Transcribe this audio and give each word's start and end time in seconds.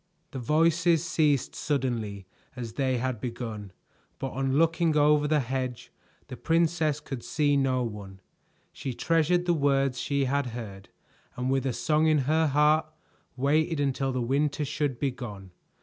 The 0.31 0.39
voices 0.39 1.03
ceased 1.05 1.53
suddenly 1.53 2.25
as 2.55 2.73
they 2.73 2.97
had 2.97 3.21
begun, 3.21 3.71
but 4.17 4.31
on 4.31 4.57
looking 4.57 4.97
over 4.97 5.27
the 5.27 5.41
hedge, 5.41 5.91
the 6.25 6.35
princess 6.35 6.99
could 6.99 7.23
see 7.23 7.55
no 7.55 7.83
one. 7.83 8.19
She 8.73 8.95
treasured 8.95 9.45
the 9.45 9.53
words 9.53 9.99
she 9.99 10.25
had 10.25 10.47
heard, 10.57 10.89
and 11.35 11.51
with 11.51 11.67
a 11.67 11.71
song 11.73 12.07
in 12.07 12.17
her 12.27 12.47
heart, 12.47 12.87
waited 13.37 13.79
until 13.79 14.11
the 14.11 14.23
winter 14.23 14.65
should 14.65 14.97
be 14.97 15.11
gone. 15.11 15.51